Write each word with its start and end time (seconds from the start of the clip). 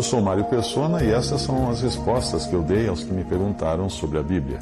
Eu 0.00 0.04
sou 0.04 0.22
Mário 0.22 0.44
Persona 0.44 1.04
e 1.04 1.12
essas 1.12 1.42
são 1.42 1.68
as 1.68 1.82
respostas 1.82 2.46
que 2.46 2.54
eu 2.54 2.62
dei 2.62 2.88
aos 2.88 3.04
que 3.04 3.12
me 3.12 3.22
perguntaram 3.22 3.90
sobre 3.90 4.18
a 4.18 4.22
Bíblia. 4.22 4.60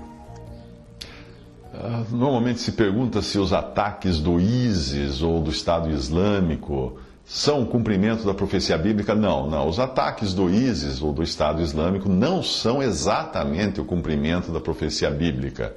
Uh, 1.72 2.04
normalmente 2.10 2.58
se 2.58 2.72
pergunta 2.72 3.22
se 3.22 3.38
os 3.38 3.52
ataques 3.52 4.18
do 4.18 4.40
ISIS 4.40 5.22
ou 5.22 5.40
do 5.40 5.48
Estado 5.48 5.92
Islâmico 5.92 6.98
são 7.24 7.64
cumprimento 7.64 8.24
da 8.24 8.34
profecia 8.34 8.76
bíblica? 8.76 9.14
Não, 9.14 9.48
não. 9.48 9.68
Os 9.68 9.78
ataques 9.78 10.34
do 10.34 10.50
ISIS 10.50 11.00
ou 11.00 11.12
do 11.12 11.22
Estado 11.22 11.62
Islâmico 11.62 12.08
não 12.08 12.42
são 12.42 12.82
exatamente 12.82 13.80
o 13.80 13.84
cumprimento 13.84 14.50
da 14.50 14.58
profecia 14.58 15.08
bíblica, 15.08 15.72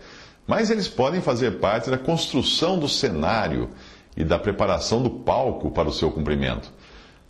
mas 0.47 0.71
eles 0.71 0.87
podem 0.87 1.21
fazer 1.21 1.59
parte 1.59 1.91
da 1.91 1.99
construção 1.99 2.79
do 2.79 2.89
cenário 2.89 3.69
e 4.17 4.23
da 4.23 4.39
preparação 4.39 5.03
do 5.03 5.11
palco 5.11 5.69
para 5.69 5.87
o 5.87 5.93
seu 5.93 6.09
cumprimento. 6.09 6.73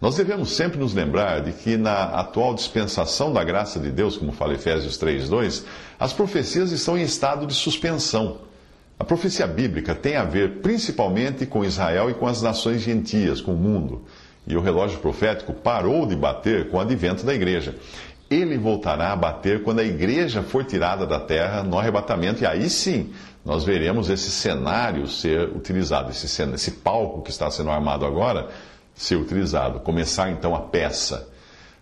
Nós 0.01 0.15
devemos 0.15 0.55
sempre 0.55 0.79
nos 0.79 0.95
lembrar 0.95 1.41
de 1.41 1.51
que 1.51 1.77
na 1.77 2.05
atual 2.05 2.55
dispensação 2.55 3.31
da 3.31 3.43
graça 3.43 3.79
de 3.79 3.91
Deus, 3.91 4.17
como 4.17 4.31
fala 4.31 4.55
Efésios 4.55 4.97
3:2, 4.97 5.63
as 5.99 6.11
profecias 6.11 6.71
estão 6.71 6.97
em 6.97 7.03
estado 7.03 7.45
de 7.45 7.53
suspensão. 7.53 8.39
A 8.97 9.03
profecia 9.03 9.45
bíblica 9.45 9.93
tem 9.93 10.15
a 10.15 10.23
ver 10.23 10.61
principalmente 10.61 11.45
com 11.45 11.63
Israel 11.63 12.09
e 12.09 12.15
com 12.15 12.25
as 12.25 12.41
nações 12.41 12.81
gentias, 12.81 13.41
com 13.41 13.53
o 13.53 13.57
mundo. 13.57 14.01
E 14.47 14.57
o 14.57 14.61
relógio 14.61 14.97
profético 14.97 15.53
parou 15.53 16.07
de 16.07 16.15
bater 16.15 16.69
com 16.69 16.77
o 16.77 16.79
advento 16.79 17.23
da 17.23 17.35
igreja. 17.35 17.75
Ele 18.27 18.57
voltará 18.57 19.11
a 19.11 19.15
bater 19.15 19.61
quando 19.61 19.81
a 19.81 19.83
igreja 19.83 20.41
for 20.41 20.63
tirada 20.63 21.05
da 21.05 21.19
terra 21.19 21.61
no 21.61 21.77
arrebatamento, 21.77 22.41
e 22.41 22.47
aí 22.47 22.71
sim 22.71 23.13
nós 23.45 23.63
veremos 23.63 24.09
esse 24.09 24.31
cenário 24.31 25.05
ser 25.05 25.49
utilizado, 25.49 26.09
esse, 26.09 26.25
esse 26.25 26.71
palco 26.71 27.21
que 27.21 27.29
está 27.29 27.51
sendo 27.51 27.69
armado 27.69 28.03
agora 28.03 28.49
ser 28.95 29.15
utilizado. 29.15 29.79
Começar 29.79 30.31
então 30.31 30.55
a 30.55 30.59
peça. 30.59 31.27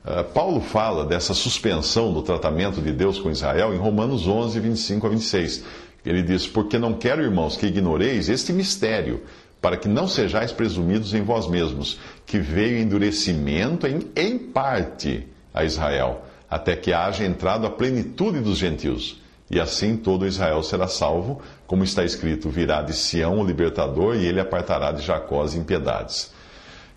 Uh, 0.04 0.24
Paulo 0.34 0.62
fala 0.62 1.06
dessa 1.06 1.34
suspensão 1.34 2.14
do 2.14 2.22
tratamento 2.22 2.82
de 2.82 2.92
Deus 2.92 3.20
com 3.20 3.30
Israel 3.30 3.74
em 3.74 3.78
Romanos 3.78 4.28
11, 4.28 4.60
25 4.60 5.08
a 5.08 5.10
26. 5.10 5.64
Ele 6.06 6.24
diz: 6.24 6.48
Porque 6.48 6.78
não 6.78 6.94
quero, 6.94 7.22
irmãos, 7.22 7.58
que 7.58 7.66
ignoreis 7.66 8.30
este 8.30 8.54
mistério, 8.54 9.22
para 9.62 9.76
que 9.76 9.88
não 9.88 10.08
sejais 10.08 10.52
presumidos 10.52 11.14
em 11.14 11.22
vós 11.22 11.48
mesmos, 11.48 12.00
que 12.26 12.40
veio 12.40 12.80
endurecimento 12.80 13.86
em, 13.86 14.00
em 14.16 14.38
parte 14.38 15.28
a 15.54 15.66
Israel, 15.66 16.23
até 16.50 16.76
que 16.76 16.94
haja 16.94 17.26
entrado 17.26 17.66
a 17.66 17.70
plenitude 17.70 18.40
dos 18.40 18.58
gentios. 18.58 19.22
E 19.52 19.60
assim 19.60 19.98
todo 19.98 20.28
Israel 20.28 20.62
será 20.62 20.88
salvo, 20.88 21.42
como 21.68 21.84
está 21.84 22.06
escrito: 22.06 22.50
Virá 22.50 22.82
de 22.82 22.94
Sião 22.94 23.40
o 23.40 23.46
libertador, 23.46 24.16
e 24.16 24.26
ele 24.26 24.40
apartará 24.40 24.92
de 24.92 25.02
Jacó 25.02 25.44
as 25.44 25.56
impiedades. 25.56 26.32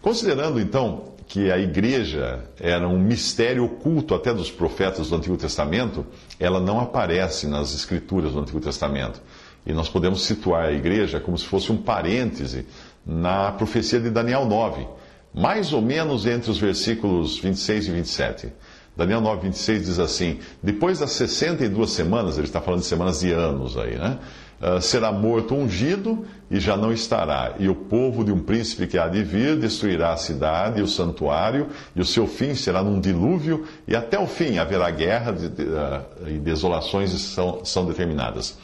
Considerando 0.03 0.61
então 0.61 1.13
que 1.29 1.51
a 1.51 1.57
igreja 1.59 2.41
era 2.61 2.87
um 2.89 2.99
mistério 2.99 3.65
oculto 3.65 4.15
até 4.15 4.35
dos 4.35 4.51
profetas 4.51 5.09
do 5.09 5.17
Antigo 5.17 5.37
Testamento, 5.37 6.05
ela 6.39 6.61
não 6.61 6.81
aparece 6.81 7.47
nas 7.47 7.73
escrituras 7.73 8.33
do 8.33 8.41
Antigo 8.41 8.61
Testamento. 8.61 9.23
E 9.65 9.73
nós 9.73 9.89
podemos 9.89 10.25
situar 10.25 10.67
a 10.67 10.73
igreja 10.73 11.21
como 11.21 11.39
se 11.39 11.47
fosse 11.47 11.71
um 11.71 11.77
parêntese 11.77 12.67
na 13.07 13.53
profecia 13.53 14.01
de 14.01 14.11
Daniel 14.11 14.45
9, 14.45 14.87
mais 15.33 15.73
ou 15.73 15.81
menos 15.81 16.27
entre 16.27 16.51
os 16.51 16.59
versículos 16.59 17.39
26 17.39 17.87
e 17.87 17.91
27. 17.93 18.53
Daniel 18.97 19.21
9, 19.21 19.43
26 19.45 19.87
diz 19.87 19.99
assim: 19.99 20.39
Depois 20.63 20.99
das 20.99 21.13
62 21.13 21.91
semanas, 21.91 22.37
ele 22.37 22.47
está 22.47 22.61
falando 22.61 22.81
de 22.81 22.87
semanas 22.87 23.21
de 23.21 23.33
anos 23.33 23.79
aí, 23.79 23.97
né? 23.97 24.19
Uh, 24.63 24.81
será 24.81 25.11
morto 25.11 25.57
ungido 25.57 26.25
e 26.49 26.61
já 26.61 26.77
não 26.77 26.93
estará. 26.93 27.57
E 27.59 27.69
o 27.69 27.75
povo 27.75 28.25
de 28.25 28.31
um 28.31 28.39
príncipe 28.39 28.87
que 28.87 28.97
há 28.97 29.09
de 29.09 29.21
vir 29.25 29.57
destruirá 29.59 30.13
a 30.13 30.17
cidade 30.17 30.79
e 30.79 30.83
o 30.83 30.87
santuário, 30.87 31.67
e 31.97 32.01
o 32.01 32.05
seu 32.05 32.29
fim 32.29 32.55
será 32.55 32.81
num 32.81 33.01
dilúvio, 33.01 33.65
e 33.89 33.97
até 33.97 34.17
o 34.21 34.27
fim 34.27 34.59
haverá 34.59 34.89
guerra 34.93 35.33
de, 35.33 35.49
de, 35.49 35.63
uh, 35.65 36.29
e 36.29 36.39
desolações 36.39 37.11
são, 37.11 37.65
são 37.65 37.85
determinadas. 37.87 38.57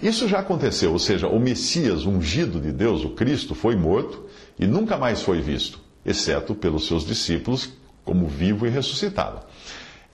Isso 0.00 0.26
já 0.28 0.38
aconteceu, 0.38 0.92
ou 0.92 0.98
seja, 0.98 1.28
o 1.28 1.38
Messias 1.38 2.06
ungido 2.06 2.58
de 2.58 2.72
Deus, 2.72 3.04
o 3.04 3.10
Cristo, 3.10 3.54
foi 3.54 3.76
morto 3.76 4.24
e 4.58 4.66
nunca 4.66 4.96
mais 4.96 5.22
foi 5.22 5.42
visto, 5.42 5.78
exceto 6.06 6.54
pelos 6.54 6.86
seus 6.86 7.06
discípulos, 7.06 7.70
como 8.02 8.26
vivo 8.26 8.66
e 8.66 8.70
ressuscitado. 8.70 9.40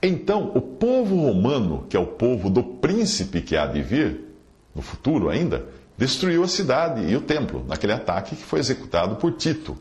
Então, 0.01 0.51
o 0.55 0.61
povo 0.61 1.15
romano, 1.15 1.85
que 1.89 1.95
é 1.95 1.99
o 1.99 2.07
povo 2.07 2.49
do 2.49 2.63
príncipe 2.63 3.41
que 3.41 3.55
há 3.55 3.65
de 3.65 3.81
vir, 3.81 4.30
no 4.75 4.81
futuro 4.81 5.29
ainda, 5.29 5.65
destruiu 5.97 6.43
a 6.43 6.47
cidade 6.47 7.05
e 7.05 7.15
o 7.15 7.21
templo, 7.21 7.65
naquele 7.67 7.93
ataque 7.93 8.35
que 8.35 8.43
foi 8.43 8.59
executado 8.59 9.15
por 9.17 9.33
Tito. 9.33 9.77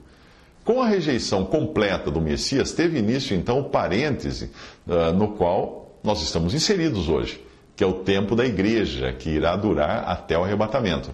Com 0.64 0.82
a 0.82 0.86
rejeição 0.86 1.44
completa 1.44 2.10
do 2.10 2.20
Messias, 2.20 2.72
teve 2.72 2.98
início 2.98 3.34
então 3.34 3.58
o 3.58 3.64
parêntese 3.64 4.50
uh, 4.86 5.12
no 5.12 5.28
qual 5.28 5.98
nós 6.02 6.22
estamos 6.22 6.54
inseridos 6.54 7.08
hoje, 7.08 7.44
que 7.74 7.82
é 7.82 7.86
o 7.86 8.04
tempo 8.04 8.36
da 8.36 8.44
igreja, 8.44 9.12
que 9.12 9.30
irá 9.30 9.56
durar 9.56 10.04
até 10.06 10.38
o 10.38 10.44
arrebatamento. 10.44 11.10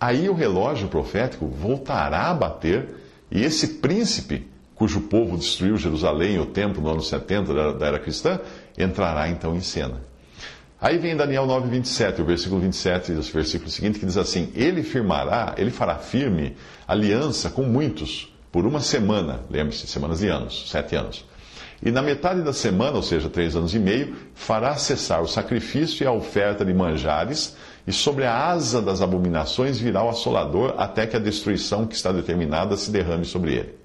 Aí 0.00 0.28
o 0.28 0.34
relógio 0.34 0.88
profético 0.88 1.46
voltará 1.46 2.30
a 2.30 2.34
bater 2.34 2.94
e 3.30 3.42
esse 3.42 3.74
príncipe, 3.74 4.48
cujo 4.74 5.02
povo 5.02 5.36
destruiu 5.36 5.76
Jerusalém 5.76 6.34
e 6.34 6.38
o 6.38 6.46
templo 6.46 6.82
no 6.82 6.90
ano 6.90 7.02
70 7.02 7.74
da 7.74 7.86
era 7.86 7.98
cristã, 7.98 8.40
entrará 8.76 9.28
então 9.28 9.54
em 9.54 9.60
cena. 9.60 10.09
Aí 10.80 10.96
vem 10.96 11.14
Daniel 11.14 11.44
9, 11.44 11.68
27, 11.68 12.22
o 12.22 12.24
versículo 12.24 12.60
27, 12.62 13.12
o 13.12 13.22
versículo 13.22 13.70
seguinte, 13.70 13.98
que 13.98 14.06
diz 14.06 14.16
assim: 14.16 14.50
Ele 14.54 14.82
firmará, 14.82 15.54
ele 15.58 15.70
fará 15.70 15.96
firme 15.96 16.56
aliança 16.88 17.50
com 17.50 17.62
muitos 17.64 18.32
por 18.50 18.64
uma 18.64 18.80
semana, 18.80 19.40
lembre-se, 19.50 19.86
semanas 19.86 20.22
e 20.22 20.28
anos, 20.28 20.70
sete 20.70 20.96
anos. 20.96 21.24
E 21.82 21.90
na 21.90 22.00
metade 22.00 22.42
da 22.42 22.52
semana, 22.52 22.96
ou 22.96 23.02
seja, 23.02 23.28
três 23.28 23.54
anos 23.54 23.74
e 23.74 23.78
meio, 23.78 24.16
fará 24.34 24.74
cessar 24.76 25.22
o 25.22 25.28
sacrifício 25.28 26.02
e 26.02 26.06
a 26.06 26.12
oferta 26.12 26.64
de 26.64 26.72
manjares, 26.72 27.56
e 27.86 27.92
sobre 27.92 28.24
a 28.24 28.48
asa 28.48 28.80
das 28.80 29.02
abominações 29.02 29.78
virá 29.78 30.02
o 30.02 30.08
assolador, 30.08 30.74
até 30.78 31.06
que 31.06 31.16
a 31.16 31.20
destruição 31.20 31.86
que 31.86 31.94
está 31.94 32.10
determinada 32.10 32.76
se 32.76 32.90
derrame 32.90 33.24
sobre 33.26 33.54
ele. 33.54 33.79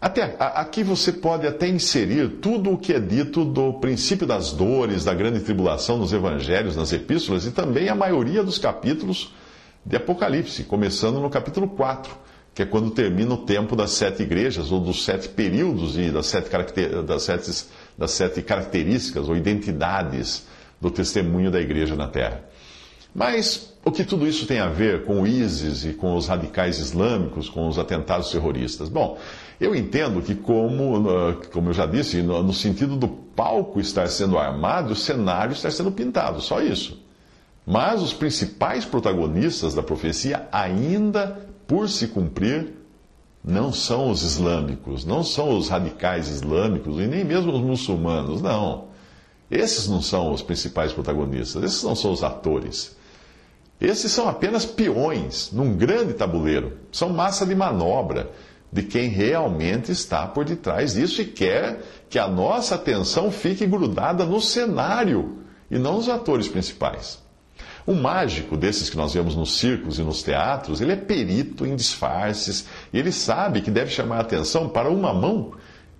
Até 0.00 0.36
aqui 0.38 0.84
você 0.84 1.12
pode 1.12 1.44
até 1.44 1.66
inserir 1.66 2.28
tudo 2.40 2.70
o 2.70 2.78
que 2.78 2.92
é 2.92 3.00
dito 3.00 3.44
do 3.44 3.74
princípio 3.74 4.28
das 4.28 4.52
dores, 4.52 5.04
da 5.04 5.12
grande 5.12 5.40
tribulação 5.40 5.98
nos 5.98 6.12
evangelhos, 6.12 6.76
nas 6.76 6.92
epístolas 6.92 7.46
e 7.46 7.50
também 7.50 7.88
a 7.88 7.96
maioria 7.96 8.44
dos 8.44 8.58
capítulos 8.58 9.34
de 9.84 9.96
Apocalipse, 9.96 10.62
começando 10.62 11.18
no 11.18 11.28
capítulo 11.28 11.66
4, 11.68 12.14
que 12.54 12.62
é 12.62 12.66
quando 12.66 12.92
termina 12.92 13.34
o 13.34 13.38
tempo 13.38 13.74
das 13.74 13.90
sete 13.90 14.22
igrejas, 14.22 14.70
ou 14.70 14.78
dos 14.78 15.04
sete 15.04 15.28
períodos 15.28 15.98
e 15.98 16.12
das 16.12 16.26
sete, 16.26 16.48
das 17.04 17.22
sete, 17.24 17.64
das 17.96 18.12
sete 18.12 18.40
características 18.40 19.28
ou 19.28 19.36
identidades 19.36 20.46
do 20.80 20.92
testemunho 20.92 21.50
da 21.50 21.60
igreja 21.60 21.96
na 21.96 22.06
terra. 22.06 22.44
Mas 23.12 23.74
o 23.84 23.90
que 23.90 24.04
tudo 24.04 24.28
isso 24.28 24.46
tem 24.46 24.60
a 24.60 24.68
ver 24.68 25.04
com 25.04 25.22
o 25.22 25.26
ISIS 25.26 25.84
e 25.84 25.92
com 25.94 26.14
os 26.14 26.28
radicais 26.28 26.78
islâmicos, 26.78 27.48
com 27.48 27.66
os 27.66 27.78
atentados 27.78 28.30
terroristas? 28.30 28.88
Bom, 28.88 29.18
eu 29.60 29.74
entendo 29.74 30.22
que, 30.22 30.34
como, 30.34 31.02
como 31.52 31.70
eu 31.70 31.72
já 31.72 31.84
disse, 31.84 32.22
no 32.22 32.52
sentido 32.52 32.96
do 32.96 33.08
palco 33.08 33.80
estar 33.80 34.08
sendo 34.08 34.38
armado, 34.38 34.92
o 34.92 34.96
cenário 34.96 35.52
estar 35.52 35.70
sendo 35.70 35.90
pintado, 35.90 36.40
só 36.40 36.60
isso. 36.60 37.00
Mas 37.66 38.00
os 38.00 38.12
principais 38.12 38.84
protagonistas 38.84 39.74
da 39.74 39.82
profecia, 39.82 40.48
ainda 40.52 41.48
por 41.66 41.88
se 41.88 42.08
cumprir, 42.08 42.74
não 43.44 43.72
são 43.72 44.10
os 44.10 44.22
islâmicos, 44.22 45.04
não 45.04 45.22
são 45.22 45.56
os 45.56 45.68
radicais 45.68 46.28
islâmicos 46.28 46.98
e 46.98 47.06
nem 47.06 47.24
mesmo 47.24 47.52
os 47.52 47.60
muçulmanos, 47.60 48.40
não. 48.40 48.88
Esses 49.50 49.88
não 49.88 50.00
são 50.00 50.32
os 50.32 50.42
principais 50.42 50.92
protagonistas, 50.92 51.62
esses 51.62 51.82
não 51.82 51.96
são 51.96 52.12
os 52.12 52.22
atores. 52.22 52.96
Esses 53.80 54.10
são 54.10 54.28
apenas 54.28 54.66
peões 54.66 55.50
num 55.52 55.76
grande 55.76 56.12
tabuleiro, 56.12 56.78
são 56.90 57.10
massa 57.10 57.46
de 57.46 57.54
manobra 57.54 58.30
de 58.72 58.82
quem 58.82 59.08
realmente 59.08 59.90
está 59.90 60.26
por 60.26 60.44
detrás 60.44 60.94
disso 60.94 61.22
e 61.22 61.24
quer 61.24 61.80
que 62.08 62.18
a 62.18 62.28
nossa 62.28 62.74
atenção 62.74 63.30
fique 63.30 63.66
grudada 63.66 64.24
no 64.24 64.40
cenário 64.40 65.38
e 65.70 65.78
não 65.78 65.94
nos 65.94 66.08
atores 66.08 66.48
principais. 66.48 67.18
O 67.86 67.94
mágico 67.94 68.54
desses 68.56 68.90
que 68.90 68.96
nós 68.98 69.14
vemos 69.14 69.34
nos 69.34 69.58
circos 69.58 69.98
e 69.98 70.02
nos 70.02 70.22
teatros, 70.22 70.80
ele 70.82 70.92
é 70.92 70.96
perito 70.96 71.64
em 71.64 71.74
disfarces 71.74 72.66
e 72.92 72.98
ele 72.98 73.10
sabe 73.10 73.62
que 73.62 73.70
deve 73.70 73.90
chamar 73.90 74.18
a 74.18 74.20
atenção 74.20 74.68
para 74.68 74.90
uma 74.90 75.14
mão, 75.14 75.52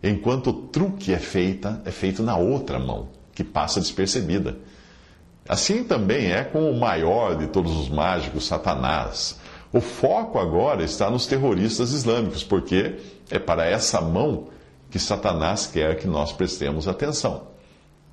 enquanto 0.03 0.51
o 0.51 0.53
truque 0.53 1.15
é, 1.15 1.19
feita, 1.19 1.81
é 1.87 1.91
feito 1.91 2.23
na 2.23 2.37
outra 2.37 2.79
mão, 2.79 3.09
que 3.35 3.43
passa 3.43 3.81
despercebida. 3.81 4.59
Assim 5.49 5.83
também 5.83 6.31
é 6.31 6.45
com 6.45 6.71
o 6.71 6.79
maior 6.79 7.35
de 7.39 7.47
todos 7.47 7.75
os 7.75 7.89
mágicos, 7.89 8.47
Satanás. 8.47 9.41
O 9.73 9.81
foco 9.81 10.39
agora 10.39 10.83
está 10.83 11.11
nos 11.11 11.27
terroristas 11.27 11.93
islâmicos, 11.93 12.43
porque 12.43 12.97
é 13.31 13.39
para 13.39 13.67
essa 13.67 14.01
mão 14.01 14.49
que 14.91 14.99
Satanás 14.99 15.67
quer 15.67 15.97
que 15.97 16.07
nós 16.07 16.33
prestemos 16.33 16.89
atenção 16.89 17.49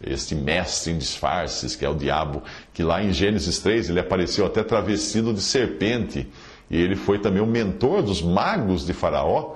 este 0.03 0.35
mestre 0.35 0.91
em 0.91 0.97
disfarces, 0.97 1.75
que 1.75 1.85
é 1.85 1.89
o 1.89 1.95
diabo, 1.95 2.43
que 2.73 2.83
lá 2.83 3.03
em 3.03 3.11
Gênesis 3.11 3.59
3 3.59 3.89
ele 3.89 3.99
apareceu 3.99 4.45
até 4.45 4.63
travestido 4.63 5.33
de 5.33 5.41
serpente, 5.41 6.27
e 6.69 6.77
ele 6.77 6.95
foi 6.95 7.19
também 7.19 7.41
o 7.41 7.45
mentor 7.45 8.01
dos 8.01 8.21
magos 8.21 8.85
de 8.85 8.93
Faraó, 8.93 9.55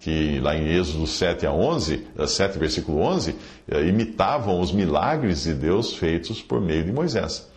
que 0.00 0.38
lá 0.40 0.54
em 0.56 0.68
Êxodo 0.68 1.06
7 1.06 1.46
a 1.46 1.52
11, 1.52 2.06
7 2.26 2.58
versículo 2.58 3.00
11, 3.00 3.34
eh, 3.68 3.86
imitavam 3.86 4.60
os 4.60 4.70
milagres 4.70 5.44
de 5.44 5.54
Deus 5.54 5.94
feitos 5.94 6.42
por 6.42 6.60
meio 6.60 6.84
de 6.84 6.92
Moisés. 6.92 7.48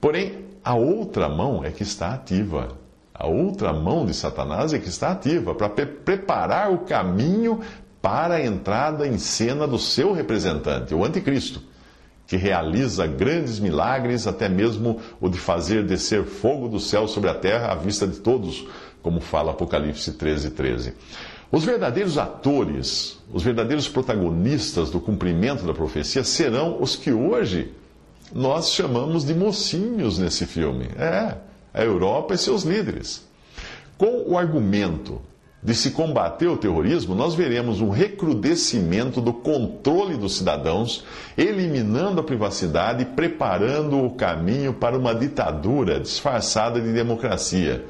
Porém, 0.00 0.44
a 0.62 0.74
outra 0.74 1.28
mão 1.28 1.64
é 1.64 1.70
que 1.70 1.84
está 1.84 2.12
ativa. 2.12 2.76
A 3.14 3.28
outra 3.28 3.72
mão 3.72 4.04
de 4.04 4.12
Satanás 4.12 4.74
é 4.74 4.78
que 4.78 4.88
está 4.88 5.12
ativa 5.12 5.54
para 5.54 5.68
preparar 5.68 6.72
o 6.72 6.78
caminho 6.78 7.60
para 8.02 8.34
a 8.34 8.44
entrada 8.44 9.06
em 9.06 9.16
cena 9.18 9.66
do 9.66 9.78
seu 9.78 10.12
representante, 10.12 10.92
o 10.94 11.04
Anticristo, 11.04 11.62
que 12.26 12.36
realiza 12.36 13.06
grandes 13.06 13.60
milagres, 13.60 14.26
até 14.26 14.48
mesmo 14.48 15.00
o 15.20 15.28
de 15.28 15.38
fazer 15.38 15.84
descer 15.84 16.24
fogo 16.24 16.68
do 16.68 16.80
céu 16.80 17.06
sobre 17.06 17.30
a 17.30 17.34
terra 17.34 17.72
à 17.72 17.74
vista 17.76 18.06
de 18.06 18.18
todos, 18.18 18.66
como 19.00 19.20
fala 19.20 19.52
Apocalipse 19.52 20.12
13, 20.12 20.50
13. 20.50 20.94
Os 21.52 21.64
verdadeiros 21.64 22.18
atores, 22.18 23.18
os 23.32 23.44
verdadeiros 23.44 23.88
protagonistas 23.88 24.90
do 24.90 25.00
cumprimento 25.00 25.64
da 25.64 25.72
profecia 25.72 26.24
serão 26.24 26.82
os 26.82 26.96
que 26.96 27.12
hoje 27.12 27.72
nós 28.34 28.70
chamamos 28.70 29.24
de 29.24 29.34
mocinhos 29.34 30.18
nesse 30.18 30.46
filme. 30.46 30.88
É, 30.98 31.36
a 31.74 31.82
Europa 31.82 32.32
e 32.32 32.38
seus 32.38 32.62
líderes. 32.62 33.26
Com 33.98 34.24
o 34.28 34.38
argumento 34.38 35.20
de 35.62 35.74
se 35.74 35.90
combater 35.92 36.46
o 36.46 36.58
terrorismo, 36.58 37.14
nós 37.14 37.34
veremos 37.34 37.80
um 37.80 37.88
recrudescimento 37.88 39.20
do 39.20 39.32
controle 39.32 40.14
dos 40.16 40.36
cidadãos, 40.36 41.04
eliminando 41.38 42.20
a 42.20 42.24
privacidade 42.24 43.02
e 43.02 43.06
preparando 43.06 43.98
o 44.04 44.10
caminho 44.10 44.74
para 44.74 44.96
uma 44.96 45.14
ditadura 45.14 45.98
disfarçada 45.98 46.80
de 46.80 46.92
democracia. 46.92 47.84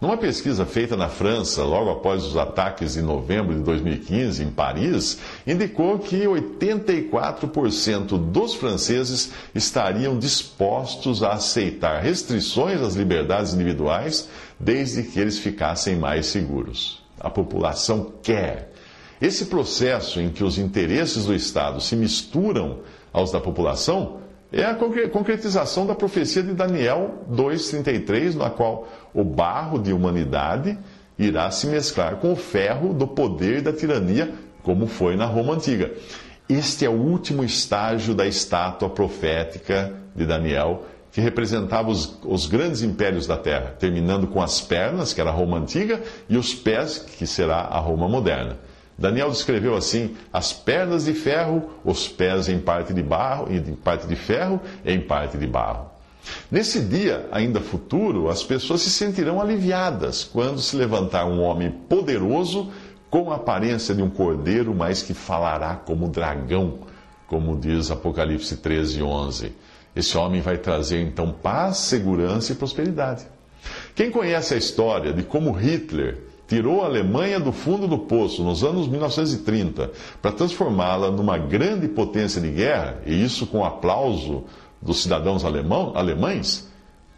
Numa 0.00 0.16
pesquisa 0.16 0.64
feita 0.64 0.96
na 0.96 1.08
França, 1.08 1.62
logo 1.62 1.90
após 1.90 2.24
os 2.24 2.36
ataques 2.36 2.94
de 2.94 3.02
novembro 3.02 3.54
de 3.54 3.60
2015 3.60 4.42
em 4.42 4.50
Paris, 4.50 5.18
indicou 5.46 5.98
que 5.98 6.24
84% 6.24 8.16
dos 8.30 8.54
franceses 8.54 9.30
estariam 9.54 10.18
dispostos 10.18 11.22
a 11.22 11.32
aceitar 11.32 12.00
restrições 12.02 12.80
às 12.80 12.94
liberdades 12.94 13.52
individuais 13.52 14.28
desde 14.58 15.02
que 15.02 15.20
eles 15.20 15.38
ficassem 15.38 15.96
mais 15.96 16.26
seguros 16.26 17.00
a 17.20 17.28
população 17.28 18.12
quer. 18.22 18.72
Esse 19.20 19.44
processo 19.46 20.18
em 20.18 20.30
que 20.30 20.42
os 20.42 20.56
interesses 20.56 21.26
do 21.26 21.34
Estado 21.34 21.80
se 21.80 21.94
misturam 21.94 22.78
aos 23.12 23.30
da 23.30 23.38
população 23.38 24.20
é 24.52 24.64
a 24.64 24.74
concretização 24.74 25.86
da 25.86 25.94
profecia 25.94 26.42
de 26.42 26.52
Daniel 26.52 27.24
2,33, 27.30 28.34
na 28.34 28.50
qual 28.50 28.88
o 29.14 29.22
barro 29.22 29.78
de 29.78 29.92
humanidade 29.92 30.78
irá 31.18 31.50
se 31.50 31.66
mesclar 31.66 32.16
com 32.16 32.32
o 32.32 32.36
ferro 32.36 32.92
do 32.92 33.06
poder 33.06 33.58
e 33.58 33.62
da 33.62 33.72
tirania, 33.72 34.32
como 34.62 34.86
foi 34.86 35.16
na 35.16 35.26
Roma 35.26 35.54
antiga. 35.54 35.92
Este 36.48 36.84
é 36.84 36.88
o 36.88 36.94
último 36.94 37.44
estágio 37.44 38.14
da 38.14 38.26
estátua 38.26 38.90
profética 38.90 39.94
de 40.14 40.26
Daniel 40.26 40.84
que 41.12 41.20
representava 41.20 41.90
os, 41.90 42.18
os, 42.24 42.46
grandes 42.46 42.82
impérios 42.82 43.26
da 43.26 43.36
terra, 43.36 43.74
terminando 43.78 44.28
com 44.28 44.40
as 44.40 44.60
pernas, 44.60 45.12
que 45.12 45.20
era 45.20 45.30
a 45.30 45.32
Roma 45.32 45.58
antiga, 45.58 46.00
e 46.28 46.36
os 46.36 46.54
pés, 46.54 46.98
que 46.98 47.26
será 47.26 47.58
a 47.62 47.78
Roma 47.78 48.08
moderna. 48.08 48.56
Daniel 49.00 49.30
descreveu 49.30 49.74
assim 49.74 50.14
as 50.30 50.52
pernas 50.52 51.06
de 51.06 51.14
ferro, 51.14 51.70
os 51.82 52.06
pés 52.06 52.50
em 52.50 52.60
parte 52.60 52.92
de 52.92 53.02
barro, 53.02 53.50
em 53.50 53.74
parte 53.74 54.06
de 54.06 54.14
ferro, 54.14 54.60
em 54.84 55.00
parte 55.00 55.38
de 55.38 55.46
barro. 55.46 55.86
Nesse 56.50 56.80
dia, 56.80 57.26
ainda 57.32 57.62
futuro, 57.62 58.28
as 58.28 58.42
pessoas 58.42 58.82
se 58.82 58.90
sentirão 58.90 59.40
aliviadas 59.40 60.22
quando 60.22 60.60
se 60.60 60.76
levantar 60.76 61.24
um 61.24 61.40
homem 61.40 61.70
poderoso 61.70 62.70
com 63.08 63.32
a 63.32 63.36
aparência 63.36 63.94
de 63.94 64.02
um 64.02 64.10
cordeiro, 64.10 64.74
mas 64.74 65.02
que 65.02 65.14
falará 65.14 65.76
como 65.76 66.06
dragão, 66.06 66.80
como 67.26 67.58
diz 67.58 67.90
Apocalipse 67.90 68.58
13, 68.58 69.02
11. 69.02 69.52
Esse 69.96 70.18
homem 70.18 70.42
vai 70.42 70.58
trazer 70.58 71.00
então 71.00 71.32
paz, 71.32 71.78
segurança 71.78 72.52
e 72.52 72.54
prosperidade. 72.54 73.24
Quem 73.94 74.10
conhece 74.10 74.52
a 74.52 74.58
história 74.58 75.10
de 75.10 75.22
como 75.22 75.52
Hitler 75.52 76.29
tirou 76.50 76.82
a 76.82 76.86
Alemanha 76.86 77.38
do 77.38 77.52
fundo 77.52 77.86
do 77.86 77.96
poço 77.96 78.42
nos 78.42 78.64
anos 78.64 78.88
1930 78.88 79.92
para 80.20 80.32
transformá-la 80.32 81.10
numa 81.10 81.38
grande 81.38 81.86
potência 81.86 82.40
de 82.40 82.50
guerra, 82.50 83.00
e 83.06 83.24
isso 83.24 83.46
com 83.46 83.64
aplauso 83.64 84.42
dos 84.82 85.02
cidadãos 85.02 85.44
alemão, 85.44 85.92
alemães, 85.94 86.68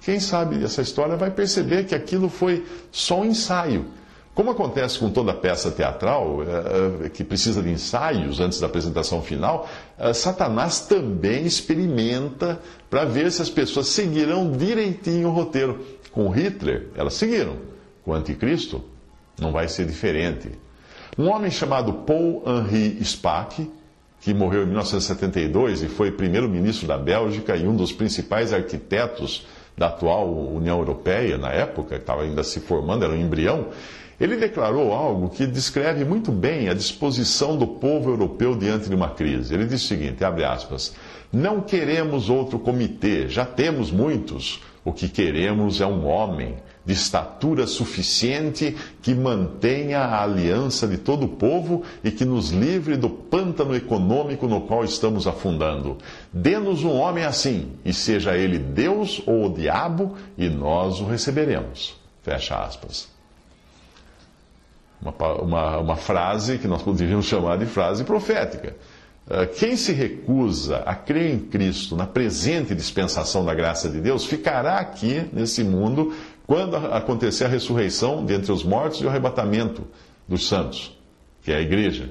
quem 0.02 0.20
sabe 0.20 0.62
essa 0.62 0.82
história 0.82 1.16
vai 1.16 1.30
perceber 1.30 1.84
que 1.84 1.94
aquilo 1.94 2.28
foi 2.28 2.66
só 2.90 3.20
um 3.20 3.24
ensaio 3.24 3.86
como 4.34 4.50
acontece 4.50 4.98
com 4.98 5.10
toda 5.10 5.34
peça 5.34 5.70
teatral, 5.70 6.42
eh, 6.42 7.04
eh, 7.04 7.08
que 7.10 7.22
precisa 7.22 7.62
de 7.62 7.68
ensaios 7.68 8.40
antes 8.40 8.58
da 8.58 8.66
apresentação 8.66 9.20
final, 9.20 9.68
eh, 9.98 10.14
Satanás 10.14 10.80
também 10.80 11.44
experimenta 11.44 12.58
para 12.88 13.04
ver 13.04 13.30
se 13.30 13.42
as 13.42 13.50
pessoas 13.50 13.88
seguirão 13.88 14.50
direitinho 14.50 15.28
o 15.28 15.32
roteiro. 15.32 15.84
Com 16.12 16.30
Hitler, 16.30 16.88
elas 16.94 17.12
seguiram. 17.12 17.56
Com 18.02 18.12
o 18.12 18.14
Anticristo, 18.14 18.82
não 19.40 19.52
vai 19.52 19.68
ser 19.68 19.86
diferente. 19.86 20.50
Um 21.18 21.28
homem 21.28 21.50
chamado 21.50 21.92
Paul-Henri 21.92 23.04
Spaak, 23.04 23.70
que 24.20 24.32
morreu 24.32 24.62
em 24.62 24.66
1972 24.66 25.82
e 25.82 25.88
foi 25.88 26.12
primeiro-ministro 26.12 26.86
da 26.86 26.96
Bélgica 26.96 27.56
e 27.56 27.66
um 27.66 27.74
dos 27.76 27.92
principais 27.92 28.52
arquitetos 28.52 29.46
da 29.76 29.88
atual 29.88 30.32
União 30.32 30.78
Europeia, 30.78 31.36
na 31.36 31.50
época, 31.50 31.96
que 31.96 32.02
estava 32.02 32.22
ainda 32.22 32.42
se 32.42 32.60
formando, 32.60 33.04
era 33.04 33.12
um 33.12 33.20
embrião, 33.20 33.68
ele 34.20 34.36
declarou 34.36 34.92
algo 34.92 35.28
que 35.30 35.46
descreve 35.46 36.04
muito 36.04 36.30
bem 36.30 36.68
a 36.68 36.74
disposição 36.74 37.56
do 37.56 37.66
povo 37.66 38.10
europeu 38.10 38.54
diante 38.54 38.88
de 38.88 38.94
uma 38.94 39.10
crise. 39.10 39.52
Ele 39.52 39.64
diz 39.66 39.82
o 39.82 39.88
seguinte, 39.88 40.24
abre 40.24 40.44
aspas, 40.44 40.94
não 41.32 41.60
queremos 41.60 42.30
outro 42.30 42.58
comitê, 42.58 43.28
já 43.28 43.44
temos 43.44 43.90
muitos. 43.90 44.60
O 44.84 44.92
que 44.92 45.08
queremos 45.08 45.80
é 45.80 45.86
um 45.86 46.06
homem 46.06 46.54
de 46.84 46.92
estatura 46.92 47.66
suficiente 47.66 48.76
que 49.00 49.14
mantenha 49.14 50.00
a 50.00 50.22
aliança 50.22 50.86
de 50.86 50.98
todo 50.98 51.26
o 51.26 51.28
povo 51.28 51.82
e 52.02 52.10
que 52.10 52.24
nos 52.24 52.50
livre 52.50 52.96
do 52.96 53.08
pântano 53.08 53.74
econômico 53.74 54.46
no 54.48 54.62
qual 54.62 54.84
estamos 54.84 55.26
afundando. 55.26 55.98
Dê-nos 56.32 56.84
um 56.84 56.92
homem 56.92 57.24
assim, 57.24 57.72
e 57.84 57.92
seja 57.92 58.36
ele 58.36 58.58
Deus 58.58 59.22
ou 59.26 59.46
o 59.46 59.54
diabo, 59.54 60.16
e 60.36 60.48
nós 60.48 61.00
o 61.00 61.06
receberemos. 61.06 61.96
Fecha 62.22 62.56
aspas 62.56 63.12
uma, 65.02 65.32
uma, 65.34 65.78
uma 65.78 65.96
frase 65.96 66.58
que 66.58 66.68
nós 66.68 66.82
poderíamos 66.82 67.26
chamar 67.26 67.58
de 67.58 67.66
frase 67.66 68.04
profética. 68.04 68.76
Ah, 69.28 69.46
quem 69.46 69.76
se 69.76 69.92
recusa 69.92 70.78
a 70.78 70.94
crer 70.94 71.34
em 71.34 71.38
Cristo 71.38 71.96
na 71.96 72.06
presente 72.06 72.74
dispensação 72.74 73.44
da 73.44 73.54
graça 73.54 73.88
de 73.88 74.00
Deus 74.00 74.24
ficará 74.24 74.78
aqui 74.78 75.28
nesse 75.32 75.62
mundo 75.64 76.14
quando 76.52 76.76
acontecer 76.76 77.46
a 77.46 77.48
ressurreição 77.48 78.26
dentre 78.26 78.52
os 78.52 78.62
mortos 78.62 79.00
e 79.00 79.06
o 79.06 79.08
arrebatamento 79.08 79.86
dos 80.28 80.46
santos, 80.46 80.94
que 81.40 81.50
é 81.50 81.56
a 81.56 81.60
igreja. 81.62 82.10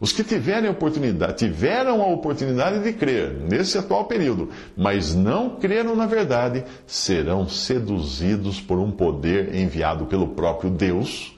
Os 0.00 0.12
que 0.12 0.24
tiverem 0.24 0.70
oportunidade, 0.70 1.36
tiveram 1.36 2.00
a 2.00 2.06
oportunidade 2.06 2.82
de 2.82 2.94
crer 2.94 3.34
nesse 3.34 3.76
atual 3.76 4.06
período, 4.06 4.48
mas 4.74 5.14
não 5.14 5.56
creram 5.56 5.94
na 5.94 6.06
verdade, 6.06 6.64
serão 6.86 7.46
seduzidos 7.46 8.62
por 8.62 8.78
um 8.78 8.90
poder 8.90 9.54
enviado 9.54 10.06
pelo 10.06 10.28
próprio 10.28 10.70
Deus 10.70 11.36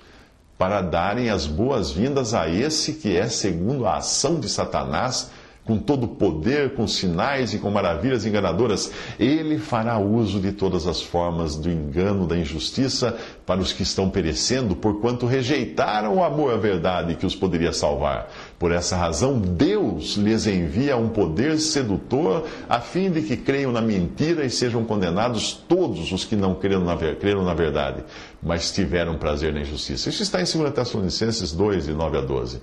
para 0.56 0.80
darem 0.80 1.30
as 1.30 1.44
boas-vindas 1.44 2.34
a 2.34 2.48
esse 2.48 2.92
que 2.92 3.16
é 3.16 3.26
segundo 3.26 3.84
a 3.84 3.96
ação 3.96 4.38
de 4.38 4.48
Satanás, 4.48 5.32
com 5.68 5.76
todo 5.76 6.04
o 6.04 6.08
poder, 6.08 6.70
com 6.70 6.88
sinais 6.88 7.52
e 7.52 7.58
com 7.58 7.70
maravilhas 7.70 8.24
enganadoras. 8.24 8.90
Ele 9.20 9.58
fará 9.58 9.98
uso 9.98 10.40
de 10.40 10.50
todas 10.50 10.86
as 10.86 11.02
formas 11.02 11.56
do 11.56 11.70
engano, 11.70 12.26
da 12.26 12.38
injustiça 12.38 13.14
para 13.44 13.60
os 13.60 13.70
que 13.70 13.82
estão 13.82 14.08
perecendo, 14.08 14.74
porquanto 14.74 15.26
rejeitaram 15.26 16.16
o 16.16 16.24
amor 16.24 16.54
à 16.54 16.56
verdade 16.56 17.16
que 17.16 17.26
os 17.26 17.36
poderia 17.36 17.70
salvar. 17.74 18.30
Por 18.58 18.72
essa 18.72 18.96
razão, 18.96 19.38
Deus 19.38 20.16
lhes 20.16 20.46
envia 20.46 20.96
um 20.96 21.10
poder 21.10 21.58
sedutor, 21.58 22.46
a 22.66 22.80
fim 22.80 23.10
de 23.10 23.20
que 23.20 23.36
creiam 23.36 23.70
na 23.70 23.82
mentira 23.82 24.46
e 24.46 24.50
sejam 24.50 24.82
condenados 24.84 25.52
todos 25.52 26.10
os 26.12 26.24
que 26.24 26.34
não 26.34 26.54
creram 26.54 26.82
na, 26.82 26.96
creram 26.96 27.44
na 27.44 27.52
verdade, 27.52 28.04
mas 28.42 28.72
tiveram 28.72 29.18
prazer 29.18 29.52
na 29.52 29.60
injustiça. 29.60 30.08
Isso 30.08 30.22
está 30.22 30.40
em 30.40 30.44
2 30.44 30.72
Tessalonicenses 30.72 31.52
2, 31.52 31.84
de 31.84 31.92
9 31.92 32.16
a 32.16 32.20
12. 32.22 32.62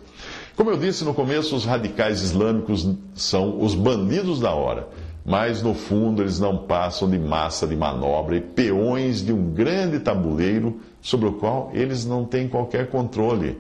Como 0.56 0.70
eu 0.70 0.78
disse 0.78 1.04
no 1.04 1.14
começo, 1.14 1.56
os 1.56 1.66
radicais 1.66 2.22
islâmicos 2.22 2.88
são 3.14 3.62
os 3.62 3.76
bandidos 3.76 4.40
da 4.40 4.52
hora 4.52 4.88
mas 5.26 5.64
no 5.64 5.74
fundo 5.74 6.22
eles 6.22 6.40
não 6.40 6.56
passam 6.56 7.10
de 7.10 7.18
massa 7.18 7.66
de 7.66 7.76
manobra 7.76 8.38
e 8.38 8.42
peões 8.42 9.26
de 9.26 9.34
um 9.34 9.52
grande 9.52 10.00
tabuleiro 10.00 10.80
sobre 11.02 11.28
o 11.28 11.34
qual 11.34 11.72
eles 11.74 12.06
não 12.06 12.24
têm 12.24 12.48
qualquer 12.48 12.90
controle. 12.92 13.58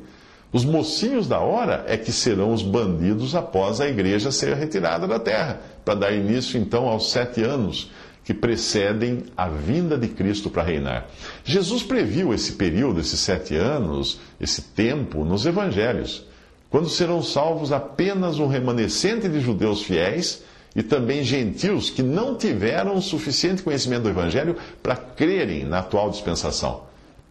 Os 0.53 0.63
mocinhos 0.63 1.27
da 1.27 1.39
hora 1.39 1.83
é 1.87 1.97
que 1.97 2.11
serão 2.11 2.53
os 2.53 2.61
bandidos 2.61 3.33
após 3.33 3.81
a 3.81 3.89
igreja 3.89 4.31
ser 4.31 4.55
retirada 4.55 5.07
da 5.07 5.19
terra, 5.19 5.59
para 5.83 5.95
dar 5.95 6.13
início 6.13 6.57
então 6.59 6.87
aos 6.87 7.11
sete 7.11 7.41
anos 7.41 7.91
que 8.23 8.33
precedem 8.33 9.23
a 9.35 9.47
vinda 9.47 9.97
de 9.97 10.07
Cristo 10.07 10.49
para 10.49 10.63
reinar. 10.63 11.07
Jesus 11.43 11.83
previu 11.83 12.33
esse 12.33 12.53
período, 12.53 12.99
esses 12.99 13.19
sete 13.19 13.55
anos, 13.55 14.19
esse 14.39 14.61
tempo, 14.61 15.25
nos 15.25 15.45
evangelhos, 15.45 16.25
quando 16.69 16.89
serão 16.89 17.21
salvos 17.21 17.71
apenas 17.71 18.39
um 18.39 18.47
remanescente 18.47 19.29
de 19.29 19.39
judeus 19.39 19.83
fiéis 19.83 20.43
e 20.75 20.83
também 20.83 21.23
gentios 21.23 21.89
que 21.89 22.03
não 22.03 22.35
tiveram 22.35 22.99
suficiente 22.99 23.63
conhecimento 23.63 24.03
do 24.03 24.09
Evangelho 24.09 24.57
para 24.83 24.95
crerem 24.95 25.63
na 25.63 25.79
atual 25.79 26.09
dispensação. 26.09 26.83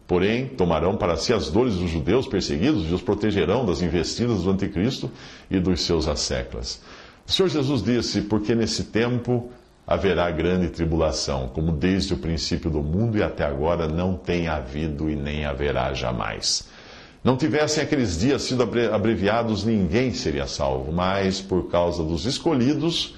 Porém, 0.07 0.47
tomarão 0.47 0.97
para 0.97 1.15
si 1.15 1.33
as 1.33 1.49
dores 1.49 1.75
dos 1.75 1.89
judeus 1.89 2.27
perseguidos 2.27 2.89
e 2.89 2.93
os 2.93 3.01
protegerão 3.01 3.65
das 3.65 3.81
investidas 3.81 4.43
do 4.43 4.51
anticristo 4.51 5.11
e 5.49 5.59
dos 5.59 5.81
seus 5.81 6.07
asseclas. 6.07 6.81
O 7.27 7.31
Senhor 7.31 7.49
Jesus 7.49 7.81
disse: 7.81 8.21
Porque 8.21 8.53
nesse 8.53 8.85
tempo 8.85 9.51
haverá 9.85 10.29
grande 10.29 10.69
tribulação, 10.69 11.49
como 11.53 11.71
desde 11.71 12.13
o 12.13 12.17
princípio 12.17 12.69
do 12.69 12.81
mundo 12.81 13.17
e 13.17 13.23
até 13.23 13.45
agora 13.45 13.87
não 13.87 14.15
tem 14.15 14.47
havido 14.47 15.09
e 15.09 15.15
nem 15.15 15.45
haverá 15.45 15.93
jamais. 15.93 16.67
Não 17.25 17.35
tivessem 17.35 17.83
aqueles 17.83 18.19
dias 18.19 18.43
sido 18.43 18.61
abreviados, 18.93 19.65
ninguém 19.65 20.13
seria 20.13 20.45
salvo, 20.45 20.91
mas 20.91 21.41
por 21.41 21.71
causa 21.71 22.03
dos 22.03 22.23
escolhidos, 22.25 23.15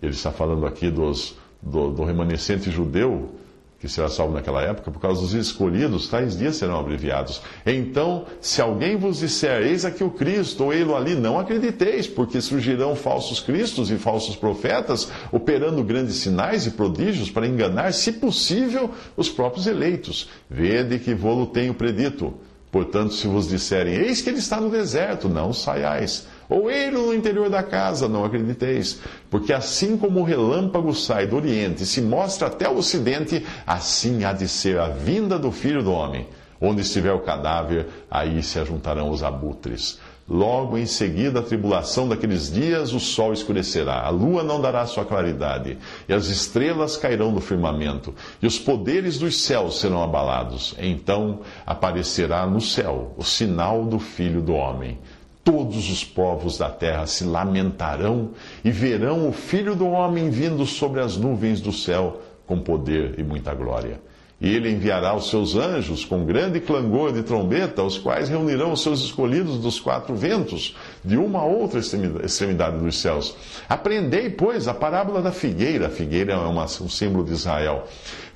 ele 0.00 0.12
está 0.12 0.32
falando 0.32 0.64
aqui 0.64 0.90
dos, 0.90 1.36
do, 1.60 1.90
do 1.90 2.04
remanescente 2.04 2.70
judeu, 2.70 3.34
que 3.78 3.86
será 3.86 4.08
salvo 4.08 4.32
naquela 4.32 4.62
época, 4.62 4.90
por 4.90 4.98
causa 4.98 5.20
dos 5.20 5.34
escolhidos, 5.34 6.08
tais 6.08 6.38
dias 6.38 6.56
serão 6.56 6.80
abreviados. 6.80 7.42
Então, 7.66 8.24
se 8.40 8.62
alguém 8.62 8.96
vos 8.96 9.18
disser, 9.18 9.60
eis 9.60 9.84
aqui 9.84 10.02
o 10.02 10.10
Cristo, 10.10 10.64
ou 10.64 10.72
ele 10.72 10.90
ali, 10.94 11.14
não 11.14 11.38
acrediteis, 11.38 12.06
porque 12.06 12.40
surgirão 12.40 12.96
falsos 12.96 13.40
cristos 13.40 13.90
e 13.90 13.98
falsos 13.98 14.36
profetas, 14.36 15.12
operando 15.30 15.84
grandes 15.84 16.14
sinais 16.14 16.66
e 16.66 16.70
prodígios 16.70 17.30
para 17.30 17.46
enganar, 17.46 17.92
se 17.92 18.10
possível, 18.10 18.90
os 19.18 19.28
próprios 19.28 19.66
eleitos. 19.66 20.30
Vede 20.48 20.98
que 20.98 21.12
vou-lo 21.12 21.44
tenho 21.48 21.74
predito. 21.74 22.32
Portanto, 22.70 23.14
se 23.14 23.26
vos 23.26 23.48
disserem, 23.48 23.94
eis 23.94 24.20
que 24.20 24.28
ele 24.28 24.38
está 24.38 24.60
no 24.60 24.68
deserto, 24.68 25.28
não 25.28 25.52
saiais. 25.52 26.26
Ou 26.48 26.70
ele 26.70 26.96
no 26.96 27.14
interior 27.14 27.48
da 27.48 27.62
casa, 27.62 28.08
não 28.08 28.24
acrediteis. 28.24 29.00
Porque 29.30 29.52
assim 29.52 29.96
como 29.96 30.20
o 30.20 30.24
relâmpago 30.24 30.94
sai 30.94 31.26
do 31.26 31.36
oriente 31.36 31.82
e 31.82 31.86
se 31.86 32.02
mostra 32.02 32.48
até 32.48 32.68
o 32.68 32.76
ocidente, 32.76 33.44
assim 33.66 34.24
há 34.24 34.32
de 34.32 34.46
ser 34.46 34.78
a 34.78 34.88
vinda 34.88 35.38
do 35.38 35.50
filho 35.50 35.82
do 35.82 35.92
homem. 35.92 36.26
Onde 36.60 36.82
estiver 36.82 37.12
o 37.12 37.20
cadáver, 37.20 37.86
aí 38.10 38.42
se 38.42 38.58
ajuntarão 38.58 39.10
os 39.10 39.22
abutres. 39.22 39.98
Logo 40.28 40.76
em 40.76 40.84
seguida 40.84 41.40
a 41.40 41.42
tribulação 41.42 42.06
daqueles 42.06 42.52
dias, 42.52 42.92
o 42.92 43.00
sol 43.00 43.32
escurecerá, 43.32 44.02
a 44.02 44.10
lua 44.10 44.42
não 44.42 44.60
dará 44.60 44.84
sua 44.84 45.06
claridade, 45.06 45.78
e 46.06 46.12
as 46.12 46.26
estrelas 46.26 46.98
cairão 46.98 47.32
do 47.32 47.40
firmamento, 47.40 48.14
e 48.42 48.46
os 48.46 48.58
poderes 48.58 49.18
dos 49.18 49.40
céus 49.40 49.80
serão 49.80 50.02
abalados. 50.02 50.74
Então 50.78 51.40
aparecerá 51.64 52.46
no 52.46 52.60
céu 52.60 53.14
o 53.16 53.24
sinal 53.24 53.86
do 53.86 53.98
Filho 53.98 54.42
do 54.42 54.52
Homem. 54.52 54.98
Todos 55.42 55.90
os 55.90 56.04
povos 56.04 56.58
da 56.58 56.68
terra 56.68 57.06
se 57.06 57.24
lamentarão 57.24 58.32
e 58.62 58.70
verão 58.70 59.26
o 59.26 59.32
Filho 59.32 59.74
do 59.74 59.86
Homem 59.86 60.28
vindo 60.28 60.66
sobre 60.66 61.00
as 61.00 61.16
nuvens 61.16 61.58
do 61.58 61.72
céu 61.72 62.20
com 62.46 62.58
poder 62.58 63.18
e 63.18 63.22
muita 63.22 63.54
glória. 63.54 63.98
E 64.40 64.54
ele 64.54 64.70
enviará 64.70 65.16
os 65.16 65.30
seus 65.30 65.56
anjos 65.56 66.04
com 66.04 66.24
grande 66.24 66.60
clangor 66.60 67.12
de 67.12 67.24
trombeta, 67.24 67.82
os 67.82 67.98
quais 67.98 68.28
reunirão 68.28 68.70
os 68.70 68.82
seus 68.82 69.00
escolhidos 69.00 69.58
dos 69.58 69.80
quatro 69.80 70.14
ventos, 70.14 70.76
de 71.04 71.16
uma 71.16 71.40
a 71.40 71.44
outra 71.44 71.80
extremidade 71.80 72.78
dos 72.78 73.00
céus. 73.00 73.34
Aprendei, 73.68 74.30
pois, 74.30 74.68
a 74.68 74.74
parábola 74.74 75.20
da 75.20 75.32
figueira. 75.32 75.88
A 75.88 75.90
figueira 75.90 76.34
é 76.34 76.36
uma, 76.36 76.64
um 76.64 76.88
símbolo 76.88 77.24
de 77.24 77.32
Israel. 77.32 77.88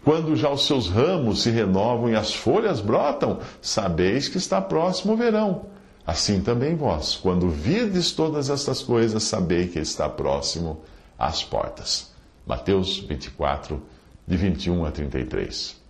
Quando 0.05 0.35
já 0.35 0.51
os 0.51 0.67
seus 0.67 0.89
ramos 0.89 1.43
se 1.43 1.51
renovam 1.51 2.11
e 2.11 2.17
as 2.17 2.35
folhas 2.35 2.81
brotam, 2.81 3.39
sabeis 3.61 4.29
que 4.29 4.39
está 4.39 4.61
próximo 4.61 5.13
o 5.13 5.17
verão. 5.17 5.67
Assim 6.05 6.41
também 6.41 6.75
vós, 6.75 7.15
quando 7.15 7.49
virdes 7.49 8.11
todas 8.11 8.51
estas 8.51 8.83
coisas, 8.83 9.23
sabei 9.23 9.69
que 9.69 9.79
está 9.79 10.09
próximo 10.09 10.83
às 11.17 11.45
portas. 11.45 12.11
Mateus 12.45 12.99
24, 12.99 13.81
de 14.27 14.37
21 14.37 14.85
a 14.85 14.91
33. 14.91 15.82